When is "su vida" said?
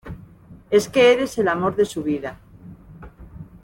1.85-2.39